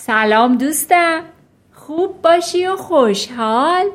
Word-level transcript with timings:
سلام 0.00 0.58
دوستم. 0.58 1.24
خوب 1.72 2.22
باشی 2.22 2.66
و 2.66 2.76
خوشحال. 2.76 3.86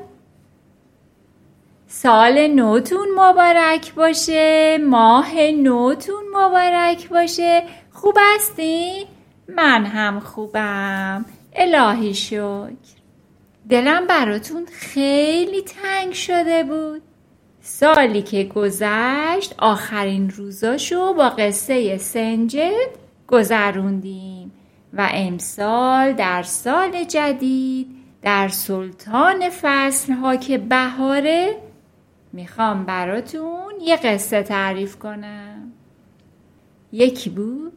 سال 1.87 2.47
نوتون 2.47 3.07
مبارک 3.15 3.93
باشه. 3.93 4.77
ماه 4.77 5.35
نوتون 5.51 6.23
مبارک 6.35 7.09
باشه. 7.09 7.63
خوب 7.91 8.17
هستی؟ 8.19 9.05
من 9.47 9.85
هم 9.85 10.19
خوبم. 10.19 11.25
الهی 11.55 12.13
شکر. 12.13 12.73
دلم 13.69 14.07
براتون 14.07 14.65
خیلی 14.65 15.61
تنگ 15.61 16.13
شده 16.13 16.63
بود. 16.63 17.01
سالی 17.61 18.21
که 18.21 18.43
گذشت 18.43 19.55
آخرین 19.59 20.29
روزاشو 20.29 21.13
با 21.13 21.29
قصه 21.29 21.97
سنجد 21.97 22.89
گذروندیم. 23.27 24.51
و 24.93 25.09
امسال 25.13 26.13
در 26.13 26.43
سال 26.43 27.03
جدید 27.03 27.87
در 28.21 28.47
سلطان 28.47 29.49
فصلها 29.61 30.35
که 30.35 30.57
بهاره 30.57 31.57
می‌خوام 32.33 32.85
براتون 32.85 33.73
یه 33.81 33.95
قصه 33.95 34.43
تعریف 34.43 34.99
کنم. 34.99 35.71
یکی 36.91 37.29
بود 37.29 37.73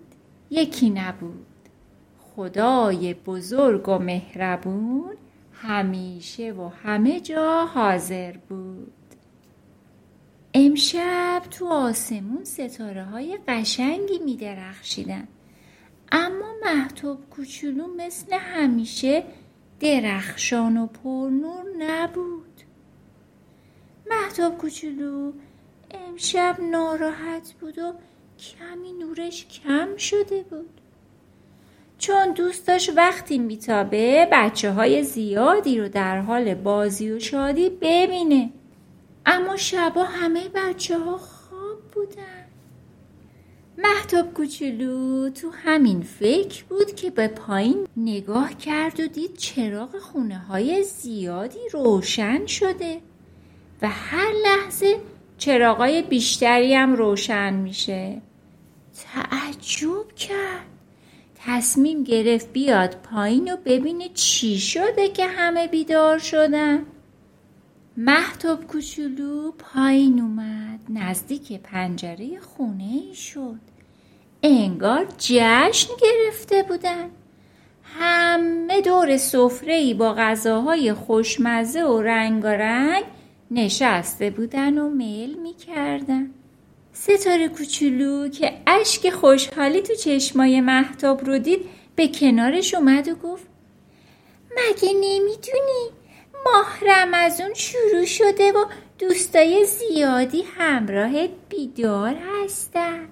یکی 0.50 0.90
نبود. 0.90 1.46
خدای 2.36 3.14
بزرگ 3.14 3.88
و 3.88 3.98
مهربون 3.98 5.16
همیشه 5.52 6.52
و 6.52 6.68
همه 6.68 7.20
جا 7.20 7.66
حاضر 7.66 8.32
بود. 8.32 8.92
امشب 10.54 11.42
تو 11.50 11.66
آسمون 11.66 12.44
ستاره 12.44 13.04
های 13.04 13.38
قشنگی 13.48 14.18
می 14.24 14.36
درخشیدن 14.36 15.28
اما 16.12 16.54
محتوب 16.64 17.30
کوچولو 17.30 17.86
مثل 17.96 18.36
همیشه 18.38 19.24
درخشان 19.80 20.76
و 20.76 20.86
پرنور 20.86 21.64
نبود. 21.78 22.60
محتوب 24.10 24.58
کوچولو 24.58 25.32
امشب 25.90 26.56
ناراحت 26.70 27.52
بود 27.60 27.78
و 27.78 27.92
کمی 28.38 28.92
نورش 28.92 29.46
کم 29.46 29.96
شده 29.96 30.42
بود. 30.42 30.80
چون 31.98 32.32
دوست 32.32 32.66
داشت 32.66 32.96
وقتی 32.96 33.38
میتابه 33.38 34.28
بچه 34.32 34.72
های 34.72 35.02
زیادی 35.02 35.80
رو 35.80 35.88
در 35.88 36.20
حال 36.20 36.54
بازی 36.54 37.10
و 37.10 37.18
شادی 37.18 37.70
ببینه. 37.70 38.50
اما 39.26 39.56
شبا 39.56 40.04
همه 40.04 40.48
بچه 40.54 40.98
ها 40.98 41.18
خواب 41.18 41.78
بودن. 41.92 42.46
محتاب 43.78 44.34
کوچولو 44.34 45.30
تو 45.30 45.50
همین 45.50 46.02
فکر 46.02 46.64
بود 46.64 46.94
که 46.94 47.10
به 47.10 47.28
پایین 47.28 47.86
نگاه 47.96 48.54
کرد 48.54 49.00
و 49.00 49.06
دید 49.06 49.36
چراغ 49.36 49.98
خونه 49.98 50.38
های 50.38 50.82
زیادی 50.82 51.58
روشن 51.72 52.46
شده 52.46 53.00
و 53.82 53.88
هر 53.88 54.32
لحظه 54.44 55.00
چراغای 55.38 56.02
بیشتری 56.02 56.74
هم 56.74 56.94
روشن 56.94 57.54
میشه. 57.54 58.22
تعجب 59.14 60.12
کرد. 60.16 60.66
تصمیم 61.46 62.04
گرفت 62.04 62.52
بیاد 62.52 62.96
پایین 62.96 63.52
و 63.52 63.56
ببینه 63.64 64.08
چی 64.08 64.58
شده 64.58 65.08
که 65.08 65.26
همه 65.26 65.68
بیدار 65.68 66.18
شدن. 66.18 66.86
محتوب 67.98 68.66
کوچولو 68.66 69.52
پایین 69.52 70.20
اومد. 70.20 70.80
نزدیک 70.88 71.52
پنجره 71.52 72.40
خونه 72.40 73.02
ای 73.08 73.14
شد. 73.14 73.60
انگار 74.42 75.06
جشن 75.18 75.88
گرفته 76.00 76.62
بودن. 76.62 77.10
همه 77.82 78.80
دور 78.80 79.16
سفره 79.16 79.74
ای 79.74 79.94
با 79.94 80.14
غذاهای 80.14 80.92
خوشمزه 80.92 81.82
و 81.82 82.02
رنگارنگ 82.02 83.04
نشسته 83.50 84.30
بودن 84.30 84.78
و 84.78 84.90
میل 84.90 85.38
می‌کردن. 85.38 86.30
ستاره 86.92 87.48
کوچولو 87.48 88.28
که 88.28 88.52
اشک 88.66 89.10
خوشحالی 89.10 89.82
تو 89.82 89.94
چشمای 89.94 90.60
محتاب 90.60 91.24
رو 91.24 91.38
دید 91.38 91.60
به 91.96 92.08
کنارش 92.08 92.74
اومد 92.74 93.08
و 93.08 93.14
گفت 93.14 93.46
مگه 94.50 94.92
نمی‌دونی 94.94 95.75
ماه 96.46 96.78
رمزون 96.86 97.54
شروع 97.54 98.04
شده 98.04 98.52
و 98.52 98.64
دوستای 98.98 99.64
زیادی 99.64 100.42
همراه 100.56 101.26
بیدار 101.48 102.14
هستن. 102.14 103.08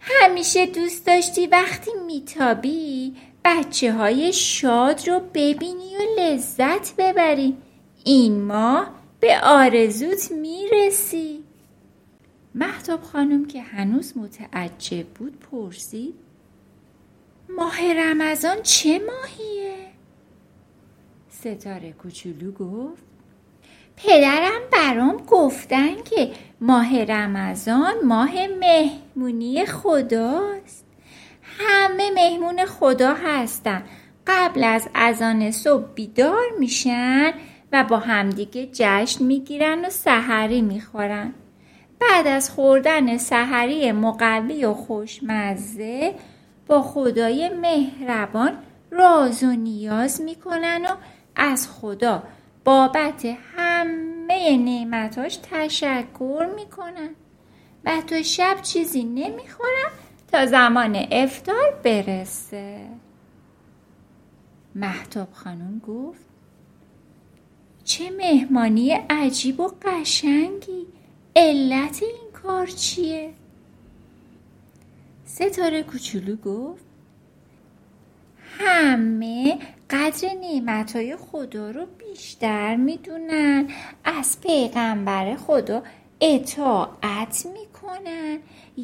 همیشه 0.00 0.66
دوست 0.66 1.06
داشتی 1.06 1.46
وقتی 1.46 1.90
میتابی 2.06 3.14
بچه 3.44 3.92
های 3.92 4.32
شاد 4.32 5.08
رو 5.08 5.20
ببینی 5.34 5.96
و 5.96 6.20
لذت 6.20 6.96
ببری. 6.98 7.56
این 8.04 8.42
ماه 8.42 8.90
به 9.20 9.40
آرزوت 9.40 10.32
می‌رسی. 10.32 11.44
محتاب 12.54 13.02
خانم 13.02 13.44
که 13.44 13.62
هنوز 13.62 14.16
متعجب 14.16 15.06
بود 15.06 15.40
پرسید 15.40 16.14
ماه 17.48 17.92
رمضان 17.92 18.62
چه 18.62 18.98
ماهیه؟ 18.98 19.53
ستاره 21.44 21.92
کوچولو 21.92 22.52
گفت 22.52 23.02
پدرم 23.96 24.60
برام 24.72 25.16
گفتن 25.16 26.02
که 26.02 26.30
ماه 26.60 27.04
رمضان 27.04 27.94
ماه 28.04 28.32
مهمونی 28.46 29.66
خداست. 29.66 30.86
همه 31.42 32.10
مهمون 32.10 32.64
خدا 32.64 33.14
هستن. 33.14 33.82
قبل 34.26 34.64
از 34.64 34.88
اذان 34.94 35.50
صبح 35.50 35.84
بیدار 35.94 36.44
میشن 36.58 37.32
و 37.72 37.84
با 37.84 37.96
همدیگه 37.96 38.68
جشن 38.72 39.24
می‌گیرن 39.24 39.84
و 39.84 39.90
سحری 39.90 40.62
می‌خورن. 40.62 41.34
بعد 42.00 42.26
از 42.26 42.50
خوردن 42.50 43.16
سحری 43.16 43.92
مقوی 43.92 44.64
و 44.64 44.74
خوشمزه 44.74 46.14
با 46.66 46.82
خدای 46.82 47.48
مهربان 47.48 48.52
راز 48.90 49.42
و 49.42 49.50
نیاز 49.50 50.20
می‌کنن 50.20 50.82
و 50.84 50.94
از 51.36 51.68
خدا 51.68 52.22
بابت 52.64 53.24
همه 53.56 54.56
نعمتاش 54.56 55.38
تشکر 55.42 56.48
می‌کنن 56.56 57.10
و 57.84 58.02
تو 58.06 58.22
شب 58.22 58.62
چیزی 58.62 59.04
نمی‌خورن 59.04 59.90
تا 60.32 60.46
زمان 60.46 61.06
افتار 61.10 61.80
برسه. 61.82 62.86
محتاب 64.74 65.28
خانم 65.32 65.78
گفت 65.78 66.24
چه 67.84 68.10
مهمانی 68.10 68.90
عجیب 68.90 69.60
و 69.60 69.72
قشنگی. 69.82 70.86
علت 71.36 72.02
این 72.02 72.32
کار 72.32 72.66
چیه؟ 72.66 73.34
ستاره 75.24 75.82
کوچولو 75.82 76.36
گفت 76.36 76.84
همه 78.58 79.58
قدر 79.90 80.28
نعمتهای 80.42 81.16
خدا 81.16 81.70
رو 81.70 81.86
بیشتر 81.98 82.76
می‌دونن. 82.76 83.68
از 84.04 84.40
پیغمبر 84.40 85.36
خدا 85.36 85.82
اطاعت 86.20 87.46
می‌کنن 87.46 88.38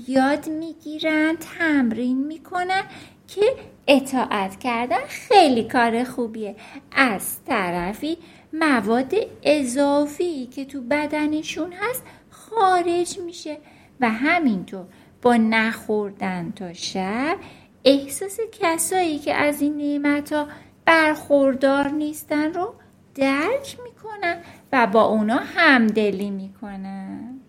یاد 0.08 0.48
می‌گیرن 0.48 1.36
تمرین 1.58 2.26
می‌کنن 2.26 2.82
که 3.28 3.42
اطاعت 3.86 4.58
کردن 4.58 5.00
خیلی 5.08 5.64
کار 5.64 6.04
خوبیه. 6.04 6.56
از 6.92 7.44
طرفی 7.44 8.18
مواد 8.52 9.14
اضافی 9.42 10.46
که 10.46 10.64
تو 10.64 10.80
بدنشون 10.80 11.72
هست 11.72 12.02
خارج 12.30 13.18
میشه 13.18 13.58
و 14.00 14.10
همینطور 14.10 14.84
با 15.22 15.36
نخوردن 15.36 16.52
تا 16.56 16.72
شب 16.72 17.36
احساس 17.84 18.38
کسایی 18.60 19.18
که 19.18 19.34
از 19.34 19.62
این 19.62 19.76
نعمت 19.76 20.32
ها 20.32 20.46
برخوردار 20.84 21.88
نیستن 21.88 22.52
رو 22.52 22.74
درک 23.14 23.76
می‌کنن 23.84 24.36
و 24.72 24.86
با 24.86 25.02
اونا 25.02 25.36
همدلی 25.36 26.30
می‌کنن 26.30 27.40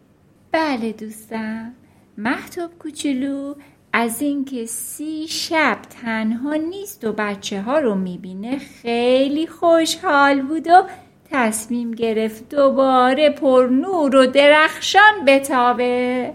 بله 0.52 0.92
دوستم 0.92 1.74
محتوب 2.18 2.72
کوچولو 2.80 3.56
از 3.94 4.22
اینکه 4.22 4.66
سی 4.66 5.28
شب 5.28 5.78
تنها 6.02 6.56
نیست 6.56 7.06
و 7.06 7.14
بچه 7.14 7.62
ها 7.62 7.80
رو 7.80 7.96
می‌بینه 7.96 8.58
خیلی 8.58 9.48
خوشحال 9.48 10.42
بود 10.42 10.68
و 10.68 10.84
تصمیم 11.32 11.92
گرفت 11.92 12.50
دوباره 12.50 13.30
پر 13.30 13.68
نور 13.72 14.16
و 14.16 14.26
درخشان 14.26 15.26
بتابه 15.28 16.34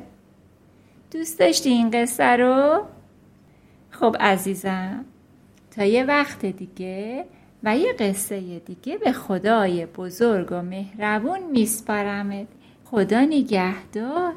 دوست 1.11 1.39
داشتی 1.39 1.71
این 1.71 1.91
قصه 1.91 2.37
رو؟ 2.37 2.87
خب 4.01 4.17
عزیزم 4.21 5.05
تا 5.71 5.85
یه 5.85 6.05
وقت 6.05 6.47
دیگه 6.47 7.25
و 7.65 7.77
یه 7.77 7.93
قصه 7.93 8.59
دیگه 8.59 8.99
به 8.99 9.13
خدای 9.13 9.87
بزرگ 9.87 10.49
و 10.51 10.63
مهربون 10.63 11.51
میسپارمت. 11.51 12.47
خدا 12.85 13.21
نگهدار. 13.21 14.33